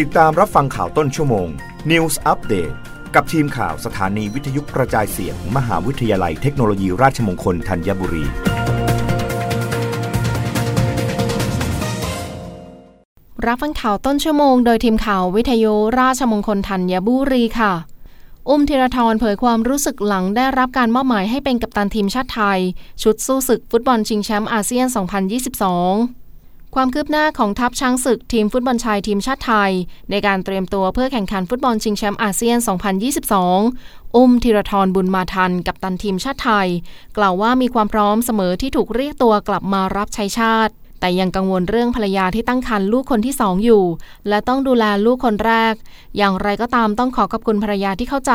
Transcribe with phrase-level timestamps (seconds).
[0.00, 1.48] ติดตามรับฟังข่าวต้นชั่วโมง
[1.90, 2.74] News Update
[3.14, 8.24] กับทีมข่าวสถานีวิทยุกระจายเสียงมมหาวิทยาลัยเทคโนโลยีราชมงคลธัญบุรี
[13.46, 17.72] รับฟังข่าวต้นชั่วโมงโดยทีมข่าววิทยุราชมงคลธัญบุรีค่ะ
[18.48, 22.60] อุ้มธีรทรเผยความรู้สึกหลังได้รับการมอบหมายให้เป็นกัปตันทีมชาติไทย
[23.02, 26.21] ชุดสู้ศึกฟุตบอลชิงแชมป์อาเซียน 2022
[26.76, 29.72] ความคืบหน้าของทัพช้างศึกทีมฟุตบอลชายทีมชาติไทย
[30.10, 32.58] ในการเตรียมตัวเพื่อแข่งขันฟุตบอลชิงแชมป์อาเซียน
[33.36, 36.68] 2022 อุ้มธีราทรบุญมาทันกัปตันทีมชาติไทย
[37.16, 43.84] กล่าวว่ามีความพร้อมเสมอที่ถูกเรียกตัวกลับมารับใช้ชาติ แต่ยังกังวลเรื่องภรรยาที่ตั้งครรภ์ลูกคนที่สองอยู่
[44.28, 45.74] และต้องดูแลลูกคนแรก
[46.16, 48.32] อย่างไรก็ตามต้องขอขอบคุณภรรยาที่เข้าใจ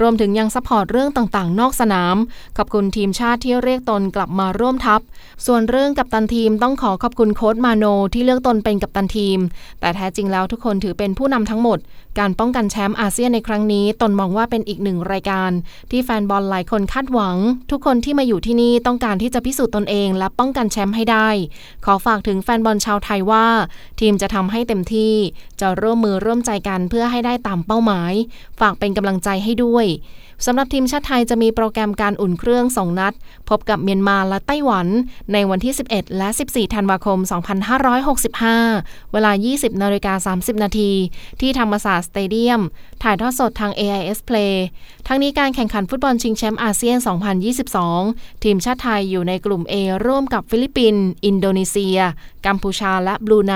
[0.00, 2.16] รวมถึงยัง support เรื่องต่างๆ นอกสนาม
[2.56, 5.00] ขอบคุณทีมชาติที่เรียกตนกลับมาร่วมทัพ
[5.46, 9.38] ส่วนเรื่องกัปตันทีมต้องขอขอบคุณโค้ชมาโนที่เลือกตนเป็นกัปตันทีม
[9.80, 11.78] แต่แท้จริงแล้วทุกคนถือเป็นผู้นำทั้งหมด
[12.18, 15.50] การป้องกันแชมป์อาเซียนในครั้งนี้ ตนมองว่าเป็นอีกหนึ่งรายการ
[15.90, 17.36] ที่แฟนบอลหลายคนคาดหวัง
[17.70, 21.28] ทุกคนที่มาอยู่ที่นี่ต้องการที่จะพิสูจน์ตนเอง และป้องกันแชมป์ให้ได้
[21.84, 23.46] ขอฝากถึงแฟนบอลชาวไทยว่า
[24.00, 25.14] ทีมจะทำให้เต็มที่
[25.60, 28.12] จะร่วมมือร่วมใจกันเพื่อให้ได้ตามเป้าหมาย
[28.60, 29.86] ฝากเป็นกำลังใจให้ด้วย
[30.44, 33.14] สำหรับทีมชาติไทยจะมีโปรแกรมการอุ่นเครื่อง 2 นัด
[33.48, 34.86] พบกับเมียนมาและไต้หวัน
[35.32, 37.18] ในวันที่ 11 และ 14 ธันวาคม
[38.36, 40.90] 2565 เวลา 20นาฬิกา30 นาที
[41.40, 42.60] ที่ธรรมศาสตร์สเตเดียม
[43.02, 44.54] ถ่ายทอดสดทาง AIS Play
[45.06, 46.96] ทั้งนี้การแข่งขันฟุตบอลชิงแชมป์อาเซียน
[47.90, 49.74] 2022 ทีมชาติไทยอยู่ในกลุ่ม A
[50.06, 51.98] ร่วมกับฟิลิปปินส์อินโดนีเซีย
[52.46, 53.54] กัมพูชาและบรูไน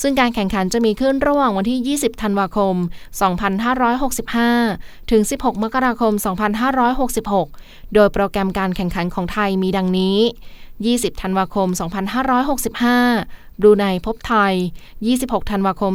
[0.00, 2.74] ซึ่งการแข่งขันจะมีขึ้นระหว่างวันที่ 20 ธันวาคม
[4.32, 6.12] 2565 ถึง 16 มกราคม
[7.24, 10.18] 2566 โดยโปรแกรมการแข่งขันของไทยมีดังนี้
[10.70, 11.68] 20 ธันวาคม
[12.84, 14.54] 2565บรูไนพบไทย
[15.02, 15.92] 26 ธันวาคม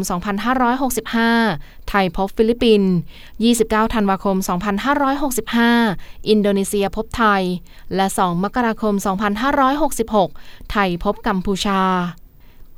[1.14, 2.94] 2565 ไทยพบฟิลิปปินส์
[3.40, 4.38] 29 ธันวาคม
[5.32, 7.44] 2565 อินโดนีเซียพบไทย
[7.96, 8.94] และ 2 มกราคม
[10.24, 11.82] 2566 ไทยพบกัมพูชา